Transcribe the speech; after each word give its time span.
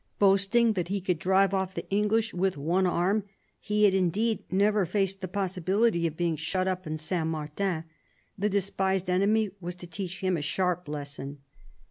Boasting 0.17 0.73
that 0.73 0.87
he 0.87 0.99
could 0.99 1.19
drive 1.19 1.53
off 1.53 1.75
the 1.75 1.87
English 1.91 2.33
with 2.33 2.57
one 2.57 2.87
arm, 2.87 3.23
he 3.59 3.83
had 3.83 3.93
indeed 3.93 4.43
never 4.51 4.83
faced 4.83 5.21
the 5.21 5.27
possibility 5.27 6.07
of 6.07 6.17
being 6.17 6.35
shut 6.35 6.67
up 6.67 6.87
in 6.87 6.97
Saint 6.97 7.27
Martin. 7.27 7.83
The 8.35 8.49
despised 8.49 9.11
enemy 9.11 9.51
was 9.59 9.75
to 9.75 9.85
teach 9.85 10.21
him 10.21 10.37
a 10.37 10.41
sharp 10.41 10.87
lesson. 10.87 11.41